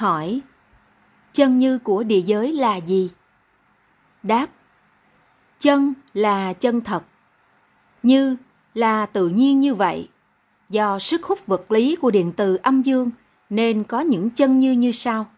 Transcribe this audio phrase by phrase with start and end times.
[0.00, 0.40] Hỏi,
[1.32, 3.10] chân như của địa giới là gì?
[4.22, 4.46] Đáp,
[5.58, 7.04] chân là chân thật,
[8.02, 8.36] như
[8.74, 10.08] là tự nhiên như vậy.
[10.68, 13.10] Do sức hút vật lý của điện từ âm dương
[13.50, 15.30] nên có những chân như như sau.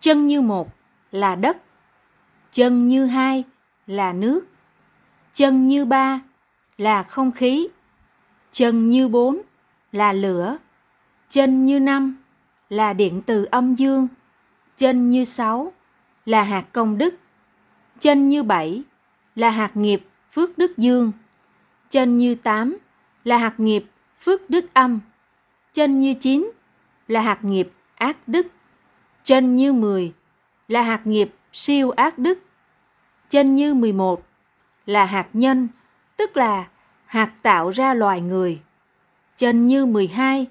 [0.00, 0.68] Chân như một
[1.12, 1.56] là đất,
[2.52, 3.44] chân như hai
[3.86, 4.48] là nước,
[5.32, 6.20] chân như ba
[6.78, 7.68] là không khí,
[8.52, 9.42] chân như bốn
[9.92, 10.56] là lửa,
[11.28, 12.21] chân như năm
[12.72, 14.08] là điện từ âm dương,
[14.76, 15.72] chân như sáu
[16.26, 17.14] là hạt công đức,
[18.00, 18.82] chân như bảy
[19.34, 21.12] là hạt nghiệp phước đức dương,
[21.90, 22.78] chân như tám
[23.24, 23.84] là hạt nghiệp
[24.20, 25.00] phước đức âm,
[25.72, 26.50] chân như chín
[27.08, 28.46] là hạt nghiệp ác đức,
[29.24, 30.12] chân như mười
[30.68, 32.38] là hạt nghiệp siêu ác đức,
[33.30, 34.22] chân như mười một
[34.86, 35.68] là hạt nhân,
[36.16, 36.68] tức là
[37.06, 38.60] hạt tạo ra loài người.
[39.36, 40.46] Chân như mười hai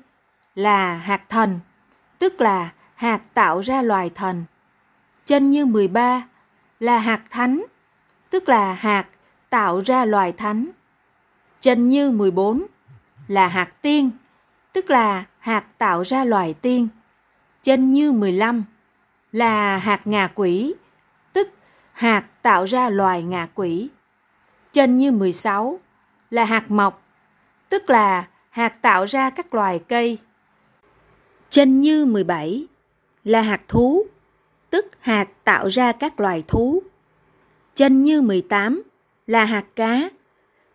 [0.55, 1.59] là hạt thần,
[2.21, 4.43] tức là hạt tạo ra loài thần.
[5.25, 6.27] Chân như 13
[6.79, 7.65] là hạt thánh,
[8.29, 9.05] tức là hạt
[9.49, 10.69] tạo ra loài thánh.
[11.61, 12.65] Chân như 14
[13.27, 14.11] là hạt tiên,
[14.73, 16.87] tức là hạt tạo ra loài tiên.
[17.61, 18.63] Chân như 15
[19.31, 20.73] là hạt ngà quỷ,
[21.33, 21.49] tức
[21.91, 23.89] hạt tạo ra loài ngà quỷ.
[24.71, 25.79] Chân như 16
[26.29, 27.01] là hạt mọc,
[27.69, 30.19] tức là hạt tạo ra các loài cây.
[31.51, 32.67] Chân như 17
[33.23, 34.05] là hạt thú,
[34.69, 36.83] tức hạt tạo ra các loài thú.
[37.75, 38.83] Chân như 18
[39.27, 40.09] là hạt cá,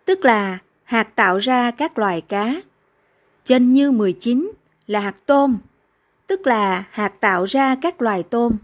[0.05, 2.55] tức là hạt tạo ra các loài cá.
[3.45, 4.51] Chân như 19
[4.87, 5.59] là hạt tôm,
[6.27, 8.57] tức là hạt tạo ra các loài tôm.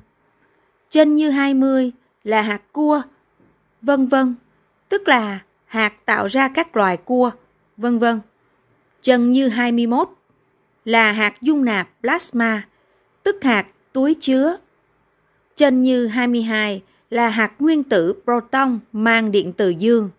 [0.89, 1.93] Chân như 20
[2.25, 3.03] là hạt cua,
[3.83, 4.35] vân vân,
[4.89, 7.31] tức là hạt tạo ra các loài cua,
[7.77, 8.21] vân vân.
[9.01, 10.09] Chân như 21
[10.85, 12.63] là hạt dung nạp plasma,
[13.23, 14.57] tức hạt túi chứa.
[15.57, 20.11] Chân như 22 là hạt nguyên tử proton mang điện từ dương.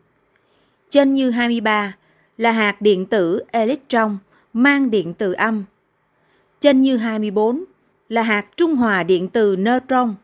[0.90, 1.96] Chân như 23
[2.38, 4.18] là hạt điện tử electron
[4.54, 5.64] mang điện từ âm.
[6.62, 7.64] Chân như 24
[8.10, 10.16] là hạt trung hòa điện từ neutron.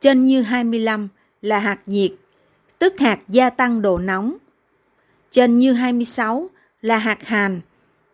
[0.00, 1.08] Chân như 25
[1.42, 2.12] là hạt nhiệt,
[2.78, 4.36] tức hạt gia tăng độ nóng.
[5.30, 6.50] Chân như 26
[6.82, 7.60] là hạt hàn,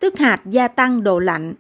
[0.01, 1.55] tức hạt gia tăng độ lạnh.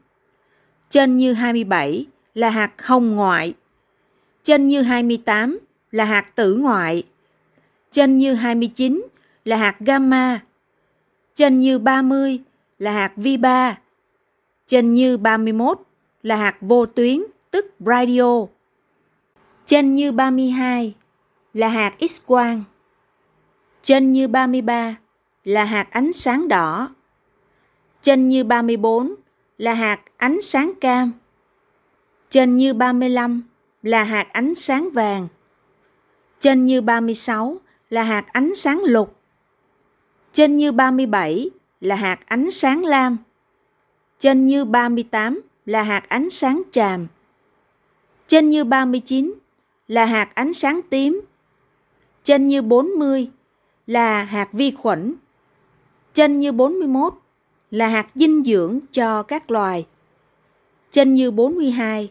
[0.88, 3.54] Chân như 27 là hạt hồng ngoại.
[4.42, 5.58] Chân như 28
[5.90, 7.02] là hạt tử ngoại.
[7.90, 9.06] Chân như 29
[9.44, 10.40] là hạt gamma.
[11.34, 12.38] Chân như 30
[12.78, 13.78] là hạt vi ba.
[14.66, 15.78] Chân như 31
[16.22, 18.46] là hạt vô tuyến, tức radio.
[19.64, 20.94] Chân như 32
[21.54, 22.62] là hạt X-quang.
[23.82, 24.96] Chân như 33
[25.44, 26.88] là hạt ánh sáng đỏ.
[28.02, 29.14] Chân như 34
[29.58, 31.12] là hạt ánh sáng cam.
[32.30, 33.42] Chân như 35
[33.82, 35.28] là hạt ánh sáng vàng.
[36.38, 37.56] Chân như 36
[37.90, 39.16] là hạt ánh sáng lục.
[40.32, 41.50] Chân như 37
[41.80, 43.16] là hạt ánh sáng lam.
[44.18, 47.06] Chân như 38 là hạt ánh sáng tràm.
[48.26, 49.34] Chân như 39
[49.88, 51.20] là hạt ánh sáng tím.
[52.24, 53.30] Chân như 40
[53.86, 55.14] là hạt vi khuẩn.
[56.14, 57.14] Chân như 41
[57.70, 59.86] là hạt dinh dưỡng cho các loài.
[60.90, 62.10] Chênh như 42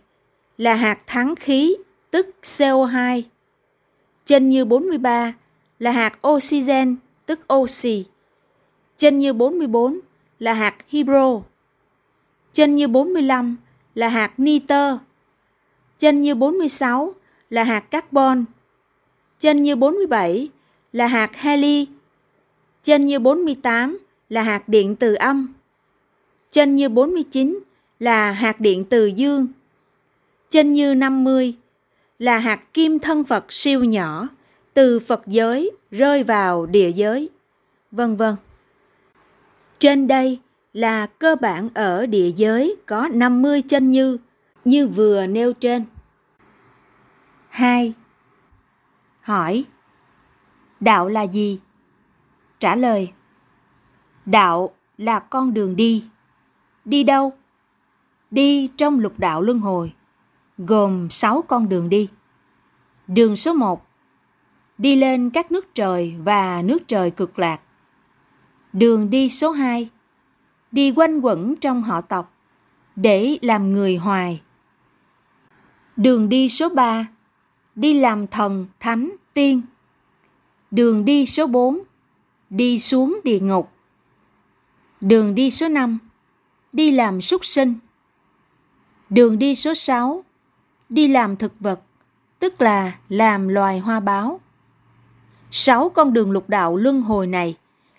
[0.58, 1.76] là hạt thắng khí,
[2.12, 3.22] tức CO2.
[4.26, 5.34] Chênh như 43
[5.80, 8.06] là hạt oxygen, tức oxy.
[8.98, 10.00] Chênh như 44
[10.40, 11.42] là hạt hydro.
[12.54, 13.58] Chênh như 45
[13.96, 14.98] là hạt nitơ.
[15.98, 17.14] Chênh như 46
[17.50, 18.46] là hạt carbon.
[19.40, 20.50] Chênh như 47
[20.94, 21.88] là hạt heli.
[22.84, 25.54] Chênh như 48 là là hạt điện từ âm.
[26.52, 27.60] trên như 49
[28.00, 29.48] là hạt điện từ dương.
[30.50, 31.54] trên như 50
[32.20, 34.28] là hạt kim thân Phật siêu nhỏ
[34.74, 37.30] từ Phật giới rơi vào địa giới,
[37.92, 38.36] vân vân.
[39.80, 40.40] Trên đây
[40.74, 44.18] là cơ bản ở địa giới có 50 chân như,
[44.66, 45.86] như vừa nêu trên.
[47.50, 47.94] 2.
[49.22, 49.66] Hỏi
[50.80, 51.60] Đạo là gì?
[52.60, 53.12] Trả lời
[54.32, 56.06] Đạo là con đường đi.
[56.86, 57.34] Đi đâu?
[58.32, 59.94] Đi trong lục đạo luân hồi,
[60.58, 62.10] gồm 6 con đường đi.
[63.08, 63.86] Đường số 1
[64.78, 67.62] Đi lên các nước trời và nước trời cực lạc.
[68.74, 69.90] Đường đi số 2
[70.72, 72.34] Đi quanh quẩn trong họ tộc
[72.96, 74.42] để làm người hoài.
[75.96, 77.08] Đường đi số 3
[77.76, 79.62] Đi làm thần, thánh, tiên.
[80.72, 81.80] Đường đi số 4
[82.50, 83.72] Đi xuống địa ngục
[85.02, 85.98] Đường đi số 5
[86.74, 87.76] Đi làm súc sinh
[89.10, 90.24] Đường đi số 6
[90.90, 91.80] đi làm thực vật,
[92.40, 94.40] tức là làm loài hoa báo.
[95.52, 97.56] Sáu con đường lục đạo luân hồi này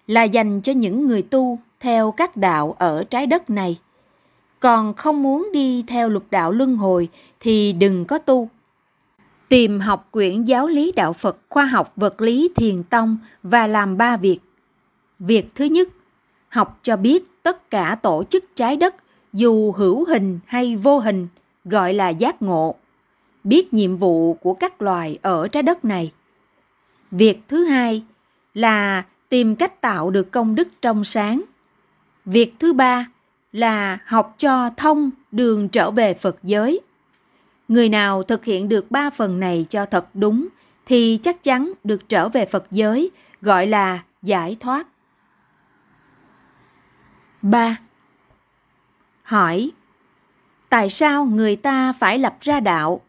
[0.07, 3.79] là dành cho những người tu theo các đạo ở trái đất này.
[4.61, 7.09] Còn không muốn đi theo lục đạo luân hồi
[7.41, 8.49] thì đừng có tu.
[9.49, 13.97] Tìm học quyển giáo lý đạo Phật khoa học vật lý thiền tông và làm
[13.97, 14.39] ba việc.
[15.19, 15.89] Việc thứ nhất,
[16.51, 18.95] học cho biết tất cả tổ chức trái đất,
[19.33, 21.29] dù hữu hình hay vô hình,
[21.65, 22.75] gọi là giác ngộ,
[23.45, 26.13] biết nhiệm vụ của các loài ở trái đất này.
[27.11, 28.03] Việc thứ hai
[28.55, 31.43] là tìm cách tạo được công đức trong sáng.
[32.25, 33.07] Việc thứ ba
[33.53, 36.81] là học cho thông đường trở về phật giới.
[37.69, 40.47] Người nào thực hiện được ba phần này cho thật đúng
[40.87, 43.11] thì chắc chắn được trở về phật giới,
[43.43, 44.87] gọi là giải thoát.
[47.43, 47.77] 3.
[49.23, 49.71] Hỏi
[50.69, 53.01] Tại sao người ta phải lập ra đạo?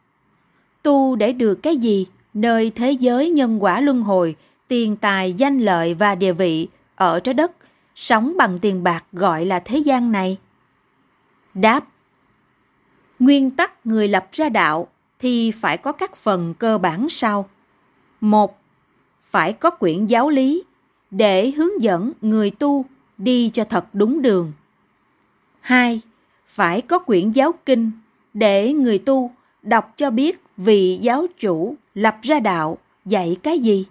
[0.83, 4.35] Tu để được cái gì nơi thế giới nhân quả luân hồi,
[4.67, 7.51] tiền tài, danh lợi và địa vị ở trái đất,
[7.95, 10.37] sống bằng tiền bạc gọi là thế gian này?
[11.53, 11.87] Đáp
[13.19, 14.87] Nguyên tắc người lập ra đạo
[15.19, 17.49] thì phải có các phần cơ bản sau.
[18.21, 18.59] Một,
[19.21, 20.63] phải có quyển giáo lý
[21.11, 22.85] để hướng dẫn người tu
[23.23, 24.51] đi cho thật đúng đường.
[25.59, 26.01] 2.
[26.45, 27.91] Phải có quyển giáo kinh
[28.33, 29.31] để người tu
[29.61, 33.85] đọc cho biết vị giáo chủ lập ra đạo dạy cái gì,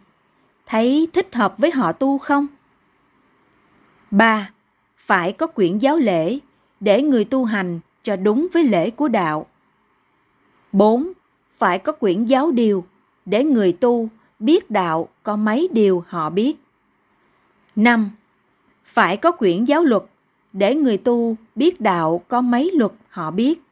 [0.67, 2.47] thấy thích hợp với họ tu không?
[4.11, 4.51] 3.
[4.97, 6.39] Phải có quyển giáo lễ
[6.81, 9.47] để người tu hành cho đúng với lễ của đạo.
[10.73, 11.13] 4.
[11.51, 12.85] Phải có quyển giáo điều
[13.25, 16.59] để người tu biết đạo có mấy điều họ biết.
[17.77, 18.11] 5
[18.93, 20.03] phải có quyển giáo luật
[20.53, 23.63] để người tu biết đạo có mấy luật họ biết.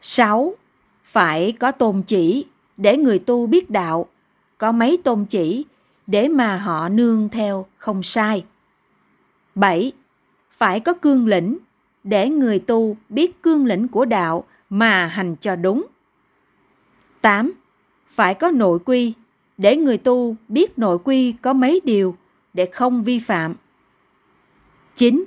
[0.00, 0.54] 6.
[1.04, 2.46] Phải có tôn chỉ
[2.76, 4.06] để người tu biết đạo,
[4.58, 5.64] có mấy tôn chỉ
[6.06, 8.44] để mà họ nương theo không sai.
[9.54, 9.92] 7.
[10.50, 11.58] Phải có cương lĩnh
[12.04, 15.86] để người tu biết cương lĩnh của đạo mà hành cho đúng.
[17.20, 17.52] 8.
[18.08, 19.12] Phải có nội quy
[19.58, 22.16] để người tu biết nội quy có mấy điều
[22.54, 23.54] để không vi phạm.
[24.98, 25.24] 9.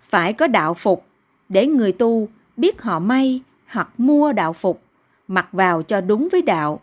[0.00, 1.06] Phải có đạo phục
[1.48, 4.82] để người tu biết họ may hoặc mua đạo phục,
[5.28, 6.80] mặc vào cho đúng với đạo.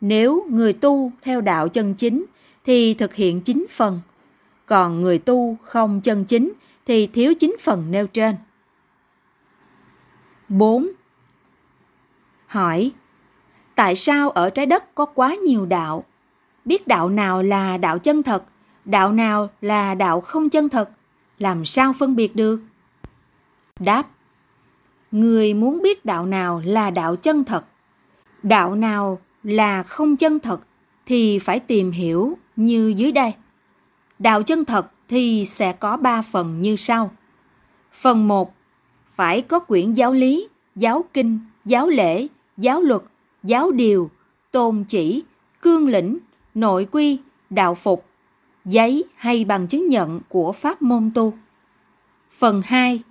[0.00, 2.24] Nếu người tu theo đạo chân chính
[2.64, 4.00] thì thực hiện chính phần,
[4.66, 6.52] còn người tu không chân chính
[6.86, 8.36] thì thiếu chính phần nêu trên.
[10.48, 10.88] 4.
[12.46, 12.92] Hỏi
[13.74, 16.04] Tại sao ở trái đất có quá nhiều đạo?
[16.64, 18.44] Biết đạo nào là đạo chân thật,
[18.84, 20.90] đạo nào là đạo không chân thật?
[21.38, 22.60] Làm sao phân biệt được?
[23.80, 24.08] Đáp
[25.10, 27.64] Người muốn biết đạo nào là đạo chân thật,
[28.42, 30.60] đạo nào là không chân thật
[31.06, 33.32] thì phải tìm hiểu như dưới đây.
[34.18, 37.10] Đạo chân thật thì sẽ có ba phần như sau.
[37.92, 38.54] Phần 1.
[39.06, 42.26] Phải có quyển giáo lý, giáo kinh, giáo lễ,
[42.56, 43.02] giáo luật,
[43.42, 44.10] giáo điều,
[44.50, 45.24] tôn chỉ,
[45.60, 46.18] cương lĩnh,
[46.54, 47.18] nội quy,
[47.50, 48.04] đạo phục,
[48.68, 51.34] giấy hay bằng chứng nhận của pháp môn tu.
[52.30, 53.02] Phần 2.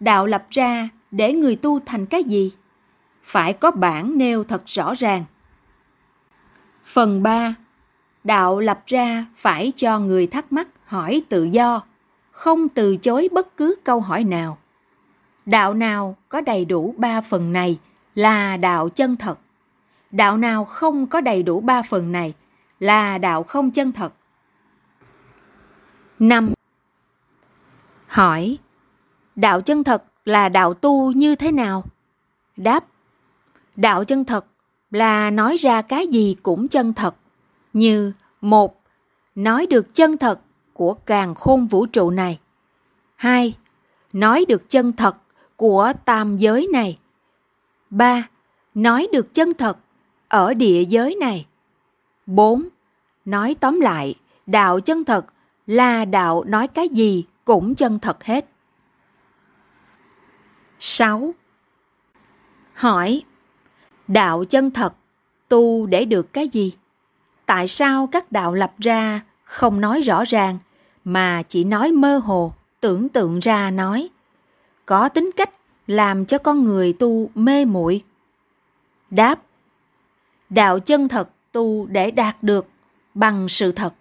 [0.00, 2.52] Đạo lập ra để người tu thành cái gì?
[3.24, 5.24] Phải có bản nêu thật rõ ràng.
[6.84, 7.54] Phần 3.
[8.24, 11.82] Đạo lập ra phải cho người thắc mắc hỏi tự do,
[12.30, 14.58] không từ chối bất cứ câu hỏi nào.
[15.46, 17.78] Đạo nào có đầy đủ ba phần này
[18.14, 19.38] là đạo chân thật.
[20.10, 22.34] Đạo nào không có đầy đủ ba phần này
[22.78, 24.12] là đạo không chân thật.
[26.20, 26.52] 5.
[28.06, 28.58] Hỏi,
[29.36, 31.84] Đạo chân thật là đạo tu như thế nào?
[32.56, 32.84] Đáp,
[33.76, 34.44] Đạo chân thật
[34.90, 37.14] là nói ra cái gì cũng chân thật,
[37.72, 38.82] như một,
[39.34, 40.40] nói được chân thật
[40.72, 42.38] của càng khôn vũ trụ này
[43.16, 43.54] hai,
[44.12, 45.16] nói được chân thật
[45.56, 46.98] của tam giới này
[47.90, 48.28] ba,
[48.74, 49.78] nói được chân thật
[50.28, 51.46] ở địa giới này
[52.26, 52.68] bốn,
[53.24, 54.14] nói tóm lại,
[54.46, 55.26] đạo chân thật
[55.70, 58.46] là đạo nói cái gì cũng chân thật hết.
[60.80, 61.34] 6.
[62.74, 63.22] Hỏi
[64.08, 64.94] Đạo chân thật
[65.48, 66.76] tu để được cái gì?
[67.46, 70.58] Tại sao các đạo lập ra không nói rõ ràng
[71.04, 74.08] mà chỉ nói mơ hồ, tưởng tượng ra nói?
[74.86, 75.50] Có tính cách
[75.86, 78.04] làm cho con người tu mê muội.
[79.10, 79.42] Đáp
[80.48, 82.66] Đạo chân thật tu để đạt được
[83.14, 83.94] bằng sự thật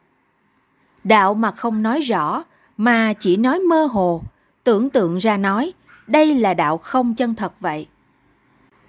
[1.03, 2.43] đạo mà không nói rõ,
[2.77, 4.23] mà chỉ nói mơ hồ
[4.63, 5.73] tưởng tượng ra nói,
[6.07, 7.87] đây là đạo không chân thật vậy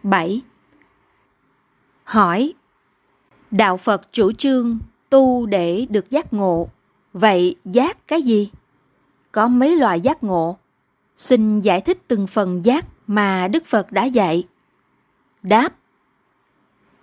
[0.02, 0.42] 7.
[2.04, 2.52] Hỏi,
[3.50, 4.78] Đạo Phật chủ trương
[5.10, 6.68] tu để được giác ngộ.
[7.12, 8.50] Vậy giác cái gì?
[9.32, 10.56] Có mấy loại giác ngộ?
[11.16, 14.44] Xin giải thích từng phần giác mà Đức Phật đã dạy.
[15.42, 15.72] Đáp,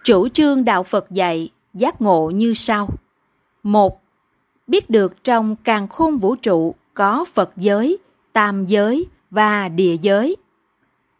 [0.04, 2.90] Chủ trương Đạo Phật dạy giác ngộ như sau.
[3.64, 4.02] một
[4.68, 7.98] Biết được trong càng khôn vũ trụ có Phật giới,
[8.34, 10.36] tam giới và địa giới.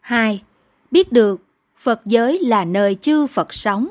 [0.00, 0.42] 2.
[0.90, 1.40] Biết được
[1.76, 3.88] Phật giới là nơi chư Phật sống.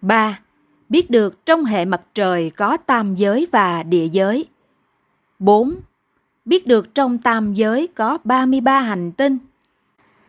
[0.00, 0.40] 3.
[0.88, 4.44] Biết được trong hệ mặt trời có tam giới và địa giới.
[5.38, 5.74] 4.
[6.44, 9.38] Biết được trong tam giới có 33 hành tinh,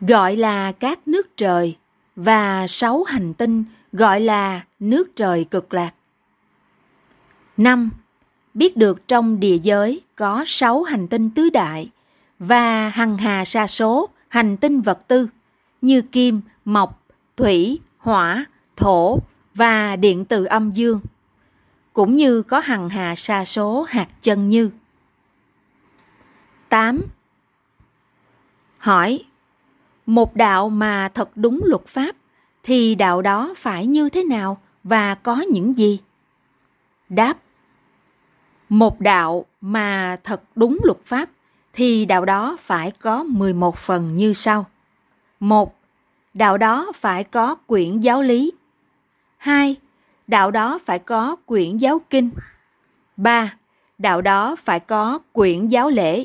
[0.00, 1.76] gọi là các nước trời,
[2.16, 5.94] và 6 hành tinh gọi là nước trời cực lạc.
[7.56, 7.90] 5.
[8.54, 11.90] Biết được trong địa giới có 6 hành tinh tứ đại
[12.38, 15.28] và hằng hà sa số hành tinh vật tư
[15.80, 17.02] như kim, mộc,
[17.36, 18.44] thủy, hỏa,
[18.76, 19.18] thổ
[19.54, 21.00] và điện từ âm dương,
[21.92, 24.70] cũng như có hằng hà sa số hạt chân như.
[26.68, 27.00] 8.
[28.78, 29.24] Hỏi,
[30.06, 32.16] một đạo mà thật đúng luật pháp
[32.62, 35.98] thì đạo đó phải như thế nào và có những gì?
[37.08, 37.38] Đáp
[38.74, 41.28] một đạo mà thật đúng luật pháp,
[41.72, 44.66] thì đạo đó phải có 11 phần như sau.
[45.40, 45.74] một,
[46.34, 48.52] Đạo đó phải có quyển giáo lý.
[49.36, 49.76] 2.
[50.26, 52.30] Đạo đó phải có quyển giáo kinh.
[53.16, 53.54] 3.
[53.98, 56.24] Đạo đó phải có quyển giáo lễ.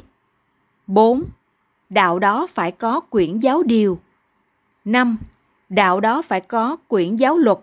[0.87, 1.23] 4.
[1.89, 3.99] Đạo đó phải có quyển giáo điều.
[4.85, 5.17] 5
[5.69, 7.57] đạo đó phải có quyển giáo luật.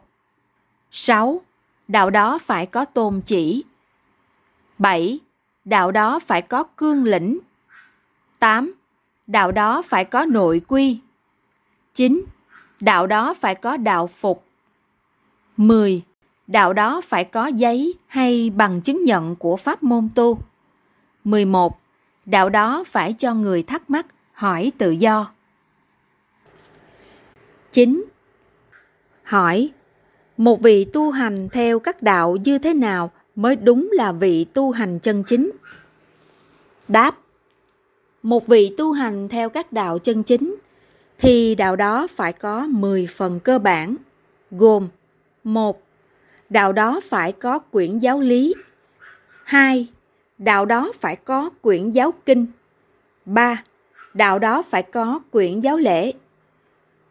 [0.91, 1.41] 6.
[1.89, 3.65] Đạo đó phải có tôn chỉ.
[4.79, 5.19] 7.
[5.65, 7.39] Đạo đó phải có cương lĩnh.
[8.39, 8.75] 8.
[9.27, 11.01] Đạo đó phải có nội quy.
[11.95, 12.25] 9.
[12.81, 14.45] Đạo đó phải có đạo phục.
[15.57, 16.03] 10.
[16.47, 20.39] Đạo đó phải có giấy hay bằng chứng nhận của pháp môn tu.
[21.25, 21.81] 11.
[22.27, 25.31] Đạo đó phải cho người thắc mắc hỏi tự do.
[27.73, 28.05] 9.
[29.23, 29.71] Hỏi,
[30.37, 34.71] một vị tu hành theo các đạo như thế nào mới đúng là vị tu
[34.71, 35.51] hành chân chính?
[36.89, 37.19] Đáp,
[38.23, 40.57] một vị tu hành theo các đạo chân chính
[41.19, 43.97] thì đạo đó phải có 10 phần cơ bản,
[44.51, 44.89] gồm
[45.45, 45.83] một
[46.51, 48.55] Đạo đó phải có quyển giáo lý
[49.45, 49.89] 2.
[50.39, 52.47] Đạo đó phải có quyển giáo kinh
[53.25, 53.63] 3.
[54.15, 56.13] Đạo đó phải có quyển giáo lễ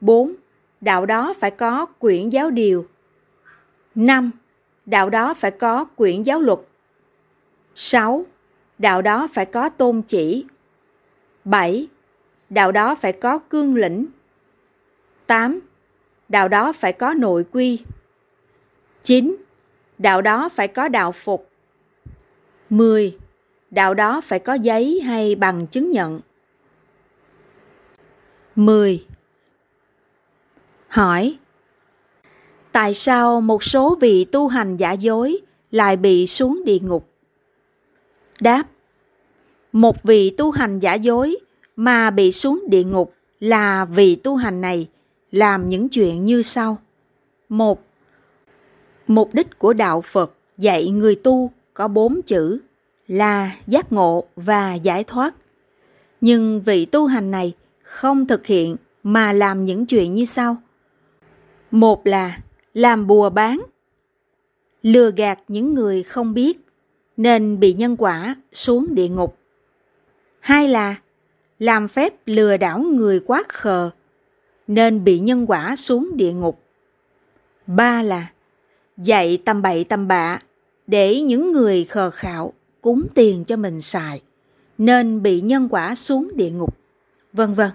[0.02, 0.34] 4
[0.82, 2.86] đạo đó phải có quyển giáo điều.
[3.96, 4.32] 5.
[4.86, 6.60] Đạo đó phải có quyển giáo luật.
[7.76, 8.26] 6.
[8.78, 10.46] Đạo đó phải có tôn chỉ.
[11.44, 11.88] 7.
[12.50, 14.06] Đạo đó phải có cương lĩnh.
[15.28, 15.60] 8.
[16.30, 17.82] Đạo đó phải có nội quy.
[19.04, 19.36] 9.
[19.98, 21.50] Đạo đó phải có đạo phục.
[22.70, 23.18] 10.
[23.72, 26.20] Đạo đó phải có giấy hay bằng chứng nhận.
[28.56, 29.06] 10.
[30.88, 31.38] Hỏi
[32.76, 35.38] Tại sao một số vị tu hành giả dối
[35.72, 37.10] lại bị xuống địa ngục?
[38.42, 38.64] Đáp
[39.72, 41.38] Một vị tu hành giả dối
[41.76, 44.88] mà bị xuống địa ngục là vị tu hành này
[45.32, 46.78] làm những chuyện như sau.
[47.50, 47.82] Một,
[49.08, 52.60] mục đích của đạo Phật dạy người tu có bốn chữ
[53.08, 55.36] là giác ngộ và giải thoát.
[56.22, 57.54] Nhưng vị tu hành này
[57.84, 60.58] không thực hiện mà làm những chuyện như sau.
[61.72, 62.40] Một là
[62.76, 63.62] làm bùa bán,
[64.84, 66.58] lừa gạt những người không biết
[67.18, 69.38] nên bị nhân quả xuống địa ngục.
[70.40, 70.96] Hai là
[71.60, 73.90] làm phép lừa đảo người quá khờ
[74.68, 76.60] nên bị nhân quả xuống địa ngục.
[77.68, 78.32] Ba là
[78.98, 80.40] dạy tầm bậy tầm bạ
[80.88, 84.22] để những người khờ khạo cúng tiền cho mình xài
[84.78, 86.78] nên bị nhân quả xuống địa ngục.
[87.34, 87.70] Vân vân.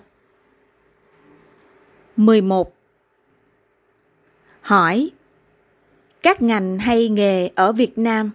[2.17, 2.80] 11
[4.71, 5.11] hỏi
[6.23, 8.31] các ngành hay nghề ở Việt Nam,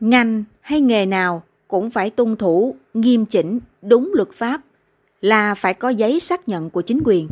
[0.00, 4.60] ngành hay nghề nào cũng phải tuân thủ nghiêm chỉnh đúng luật pháp
[5.20, 7.28] là phải có giấy xác nhận của chính quyền.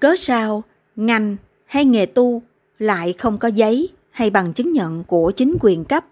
[0.00, 0.62] Cớ sao
[0.96, 1.36] ngành
[1.66, 2.42] hay nghề tu
[2.78, 6.06] lại không có giấy hay bằng chứng nhận của chính quyền cấp?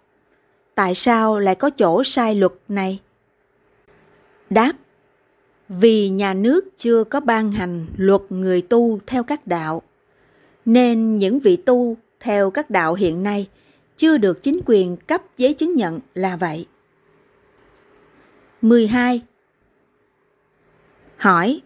[0.75, 3.01] Tại sao lại có chỗ sai luật này?
[4.51, 4.73] Đáp
[5.69, 9.83] Vì nhà nước chưa có ban hành luật người tu theo các đạo
[10.67, 13.49] nên những vị tu theo các đạo hiện nay
[13.97, 16.67] chưa được chính quyền cấp giấy chứng nhận là vậy.
[18.63, 19.23] 12.
[21.17, 21.61] Hỏi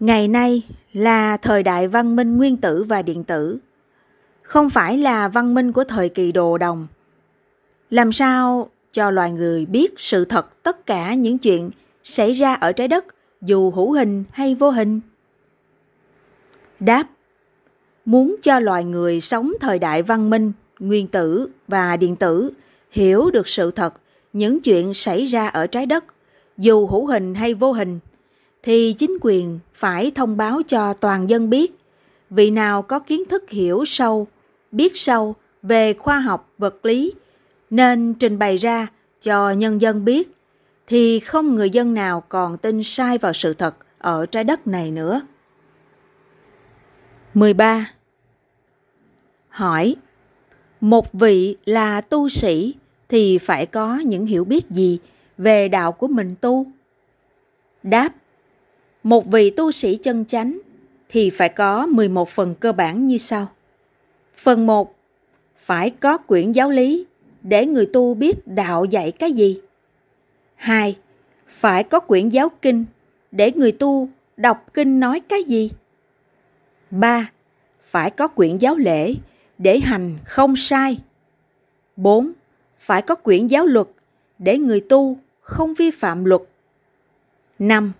[0.00, 0.62] Ngày nay
[0.92, 3.58] là thời đại văn minh nguyên tử và điện tử,
[4.42, 6.86] không phải là văn minh của thời kỳ đồ đồng.
[7.90, 11.70] Làm sao cho loài người biết sự thật tất cả những chuyện
[12.04, 13.04] xảy ra ở trái đất
[13.40, 15.00] dù hữu hình hay vô hình?
[16.80, 17.04] Đáp
[18.10, 22.50] Muốn cho loài người sống thời đại văn minh, nguyên tử và điện tử
[22.90, 23.94] hiểu được sự thật
[24.32, 26.04] những chuyện xảy ra ở trái đất
[26.58, 27.98] dù hữu hình hay vô hình
[28.62, 31.78] thì chính quyền phải thông báo cho toàn dân biết
[32.30, 34.26] vị nào có kiến thức hiểu sâu
[34.72, 37.12] biết sâu về khoa học vật lý
[37.70, 38.86] nên trình bày ra
[39.20, 40.30] cho nhân dân biết
[40.86, 44.90] thì không người dân nào còn tin sai vào sự thật ở trái đất này
[44.90, 45.20] nữa.
[47.34, 47.86] 13.
[49.50, 49.96] Hỏi,
[50.80, 52.74] Một vị là tu sĩ
[53.08, 54.98] thì phải có những hiểu biết gì
[55.38, 56.66] về đạo của mình tu?
[57.82, 58.14] Đáp,
[59.02, 60.58] Một vị tu sĩ chân chánh
[61.08, 63.48] thì phải có 11 phần cơ bản như sau.
[64.34, 64.94] Phần 1.
[65.56, 67.06] Phải có quyển giáo lý
[67.42, 69.60] để người tu biết đạo dạy cái gì.
[70.54, 70.96] 2.
[71.46, 72.84] Phải có quyển giáo kinh
[73.32, 75.70] để người tu đọc kinh nói cái gì.
[76.90, 77.30] 3.
[77.82, 79.14] Phải có quyển giáo lễ
[79.62, 81.00] để hành không sai.
[81.96, 82.32] 4.
[82.76, 83.86] Phải có quyển giáo luật
[84.38, 86.42] để người tu không vi phạm luật.
[87.58, 87.92] 5.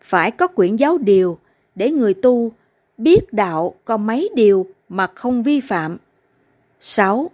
[0.00, 1.38] Phải có quyển giáo điều
[1.74, 2.52] để người tu
[2.98, 5.96] biết đạo có mấy điều mà không vi phạm.
[6.80, 7.30] 6.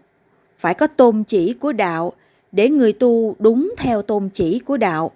[0.59, 2.13] Phải có tôn chỉ của đạo
[2.53, 5.11] để người tu đúng theo tôn chỉ của đạo.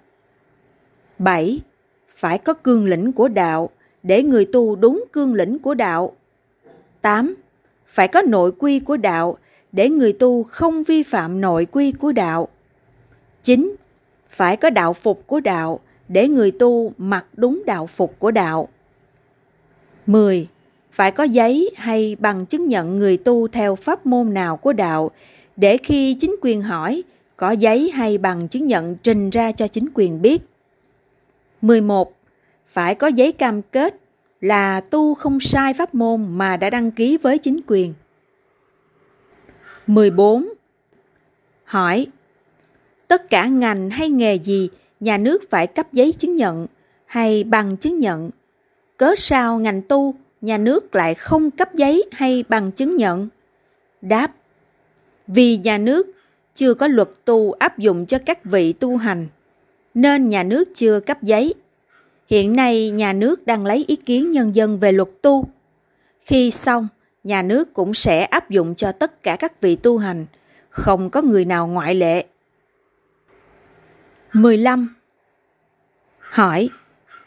[1.19, 1.59] 7.
[2.09, 3.69] Phải có cương lĩnh của đạo
[4.03, 6.15] để người tu đúng cương lĩnh của đạo.
[7.01, 7.35] 8.
[7.87, 9.37] Phải có nội quy của đạo
[9.71, 12.47] để người tu không vi phạm nội quy của đạo.
[13.43, 13.75] 9.
[14.29, 18.67] Phải có đạo phục của đạo để người tu mặc đúng đạo phục của đạo.
[20.05, 20.47] 10.
[20.91, 25.11] Phải có giấy hay bằng chứng nhận người tu theo pháp môn nào của đạo
[25.55, 27.03] để khi chính quyền hỏi,
[27.35, 30.41] có giấy hay bằng chứng nhận trình ra cho chính quyền biết.
[31.61, 32.13] 11.
[32.67, 33.95] Phải có giấy cam kết
[34.41, 37.93] là tu không sai pháp môn mà đã đăng ký với chính quyền.
[39.87, 40.47] 14.
[41.63, 42.07] Hỏi
[43.07, 44.69] Tất cả ngành hay nghề gì
[44.99, 46.67] nhà nước phải cấp giấy chứng nhận
[47.05, 48.29] hay bằng chứng nhận?
[48.97, 53.27] Cớ sao ngành tu nhà nước lại không cấp giấy hay bằng chứng nhận?
[54.01, 54.31] Đáp
[55.27, 56.07] Vì nhà nước
[56.53, 59.27] chưa có luật tu áp dụng cho các vị tu hành,
[59.93, 61.53] nên nhà nước chưa cấp giấy.
[62.27, 65.45] Hiện nay nhà nước đang lấy ý kiến nhân dân về luật tu.
[66.19, 66.87] Khi xong,
[67.23, 70.25] nhà nước cũng sẽ áp dụng cho tất cả các vị tu hành,
[70.69, 72.25] không có người nào ngoại lệ.
[74.33, 74.95] 15.
[76.19, 76.69] Hỏi,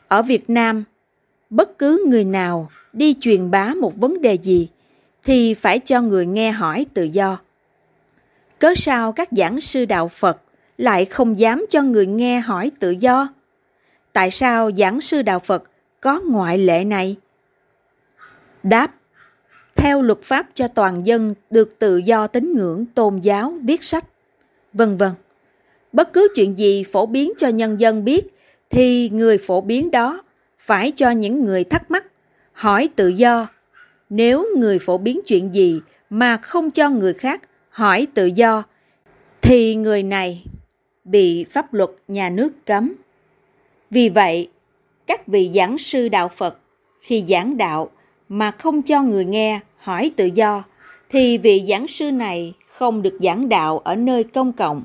[0.08, 0.84] ở Việt Nam,
[1.50, 4.68] bất cứ người nào đi truyền bá một vấn đề gì
[5.24, 7.38] thì phải cho người nghe hỏi tự do
[8.60, 10.42] cớ sao các giảng sư đạo Phật
[10.78, 13.28] lại không dám cho người nghe hỏi tự do?
[14.12, 15.62] Tại sao giảng sư đạo Phật
[16.00, 17.16] có ngoại lệ này?
[18.62, 18.94] Đáp
[19.76, 24.04] Theo luật pháp cho toàn dân được tự do tín ngưỡng, tôn giáo, viết sách,
[24.72, 25.10] vân vân.
[25.92, 28.26] Bất cứ chuyện gì phổ biến cho nhân dân biết
[28.70, 30.22] thì người phổ biến đó
[30.58, 32.06] phải cho những người thắc mắc,
[32.52, 33.48] hỏi tự do.
[34.10, 38.62] Nếu người phổ biến chuyện gì mà không cho người khác hỏi tự do
[39.42, 40.44] thì người này
[41.04, 42.94] bị pháp luật nhà nước cấm.
[43.90, 44.48] Vì vậy,
[45.06, 46.58] các vị giảng sư đạo Phật
[47.00, 47.90] khi giảng đạo
[48.28, 50.64] mà không cho người nghe hỏi tự do
[51.08, 54.84] thì vị giảng sư này không được giảng đạo ở nơi công cộng.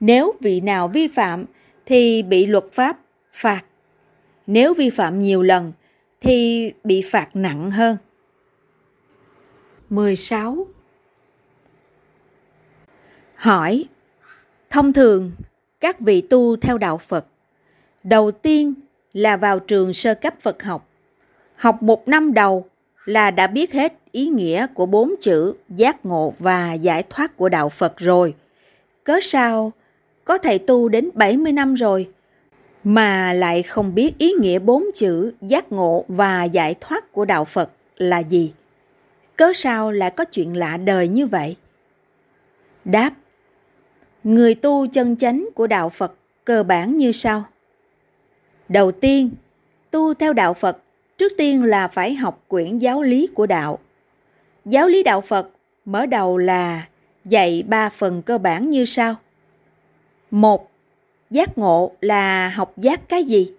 [0.00, 1.44] Nếu vị nào vi phạm
[1.86, 2.98] thì bị luật pháp
[3.32, 3.62] phạt.
[4.46, 5.72] Nếu vi phạm nhiều lần
[6.20, 7.96] thì bị phạt nặng hơn.
[9.90, 10.66] 16.
[13.34, 13.84] Hỏi
[14.70, 15.32] Thông thường,
[15.80, 17.26] các vị tu theo đạo Phật,
[18.04, 18.74] đầu tiên
[19.12, 20.88] là vào trường sơ cấp Phật học.
[21.56, 22.66] Học một năm đầu
[23.04, 27.48] là đã biết hết ý nghĩa của bốn chữ giác ngộ và giải thoát của
[27.48, 28.34] đạo Phật rồi.
[29.04, 29.72] Cớ sao
[30.24, 32.10] có thầy tu đến 70 năm rồi,
[32.84, 37.44] mà lại không biết ý nghĩa bốn chữ giác ngộ và giải thoát của đạo
[37.44, 38.52] Phật là gì?
[39.36, 41.56] Cớ sao lại có chuyện lạ đời như vậy?
[42.84, 43.10] Đáp,
[44.24, 46.14] người tu chân chánh của đạo Phật
[46.44, 47.44] cơ bản như sau.
[48.68, 49.30] Đầu tiên,
[49.90, 50.78] tu theo đạo Phật
[51.16, 53.78] trước tiên là phải học quyển giáo lý của đạo.
[54.64, 55.48] Giáo lý đạo Phật
[55.84, 56.86] mở đầu là
[57.24, 59.14] dạy ba phần cơ bản như sau.
[60.30, 60.70] Một,
[61.30, 63.52] giác ngộ là học giác cái gì?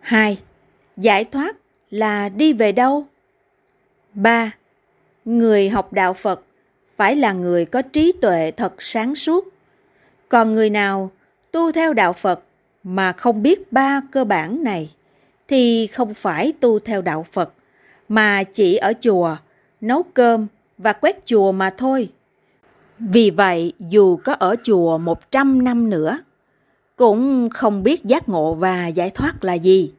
[0.00, 0.38] Hai,
[0.96, 1.56] Giải thoát
[1.90, 3.06] là đi về đâu?
[4.14, 4.50] 3.
[5.24, 6.42] Người học đạo Phật
[6.96, 9.48] phải là người có trí tuệ thật sáng suốt.
[10.28, 11.10] Còn người nào
[11.50, 12.40] tu theo đạo Phật
[12.84, 14.94] mà không biết ba cơ bản này
[15.48, 17.52] thì không phải tu theo đạo Phật
[18.08, 19.36] mà chỉ ở chùa
[19.80, 20.46] nấu cơm
[20.78, 22.08] và quét chùa mà thôi.
[22.98, 26.18] Vì vậy, dù có ở chùa 100 năm nữa,
[26.96, 29.92] cũng không biết giác ngộ và giải thoát là gì.